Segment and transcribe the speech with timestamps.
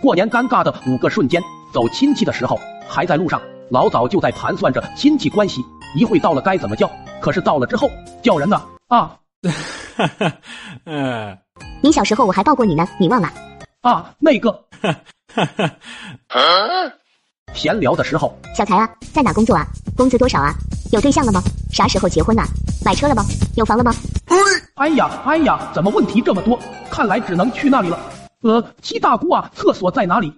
[0.00, 1.42] 过年尴尬的五个瞬间，
[1.72, 3.40] 走亲戚的时候还在路上，
[3.70, 5.64] 老早就在盘算着亲戚关系，
[5.94, 6.90] 一会到了该怎么叫。
[7.20, 7.90] 可是到了之后，
[8.22, 9.16] 叫人呢啊，
[10.84, 11.36] 嗯，
[11.82, 13.30] 你小时候我还抱过你呢，你忘了？
[13.82, 14.64] 啊那个。
[15.34, 16.92] 哈哈
[17.52, 19.66] 闲聊的时候，小才啊，在哪工作啊？
[19.96, 20.54] 工资多少啊？
[20.92, 21.42] 有对象了吗？
[21.72, 22.44] 啥时候结婚呐、
[22.84, 23.24] 买车了吗？
[23.56, 23.92] 有房了吗？
[24.76, 26.58] 哎呀哎呀，怎么问题这么多？
[26.90, 27.98] 看来只能去那里了。
[28.42, 30.32] 呃，七大姑啊，厕所在哪里？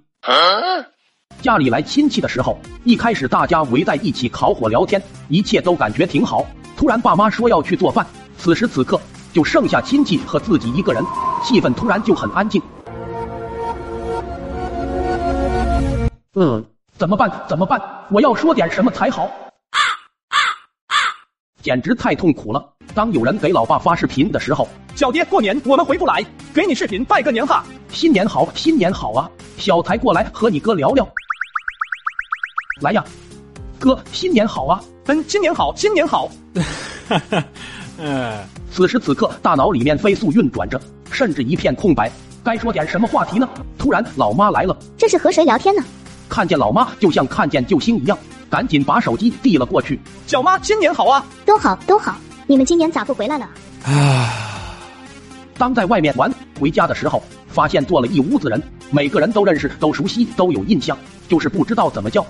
[1.42, 6.46] 家里来亲戚的时候，一开始大家围在一起烤火聊天，一切都感觉挺好。
[6.76, 8.06] 突然爸妈说要去做饭，
[8.36, 9.00] 此时此刻
[9.32, 11.04] 就剩下亲戚和自己一个人，
[11.42, 12.62] 气氛突然就很安静。
[16.34, 16.64] 嗯，
[16.96, 17.28] 怎么办？
[17.48, 17.80] 怎么办？
[18.10, 19.24] 我要说点什么才好？
[19.24, 19.78] 啊
[20.28, 20.38] 啊
[20.86, 20.94] 啊
[21.60, 22.64] 简直太痛苦了！
[22.94, 27.64] 当有人给老爸发视频的时候，小爹，过年我们回不来，给你视频拜个年哈。
[27.92, 29.28] 新年好，新年好啊！
[29.56, 31.06] 小才过来和你哥聊聊。
[32.80, 33.04] 来呀，
[33.78, 34.80] 哥，新年好啊！
[35.06, 36.30] 嗯，新年好，新年好。
[37.98, 38.38] 嗯，
[38.70, 42.10] 此时此刻，大脑里面飞速运转着，甚至一片空白。
[42.44, 43.48] 该说点什么话题呢？
[43.76, 45.82] 突然，老妈来了，这是和谁聊天呢？
[46.28, 48.16] 看见老妈就像看见救星一样，
[48.48, 49.98] 赶紧把手机递了过去。
[50.26, 51.24] 小妈，新年好啊！
[51.44, 52.16] 都好都好，
[52.46, 53.48] 你们今年咋不回来了？
[53.84, 54.44] 啊
[55.56, 62.26] 当在外面玩回家的时候，发现坐了一屋子人，每个人都认识，都熟悉，都有印象，就是不知道怎么叫。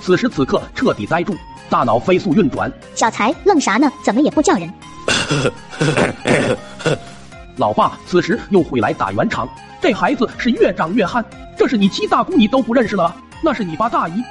[0.00, 1.34] 此时此刻彻底呆住，
[1.68, 2.72] 大脑飞速运转。
[2.94, 3.90] 小才愣啥呢？
[4.02, 4.72] 怎么也不叫人？
[7.56, 9.48] 老爸此时又回来打圆场，
[9.80, 11.24] 这孩子是越长越憨。
[11.56, 13.14] 这是你七大姑，你都不认识了？
[13.42, 14.22] 那是你八大姨。